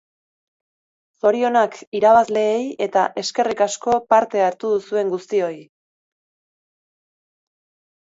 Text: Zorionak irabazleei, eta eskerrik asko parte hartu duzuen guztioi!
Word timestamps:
Zorionak 1.23 1.75
irabazleei, 1.99 2.63
eta 2.85 3.03
eskerrik 3.23 3.61
asko 3.65 3.93
parte 4.13 4.41
hartu 4.47 4.71
duzuen 4.77 5.13
guztioi! 5.15 5.53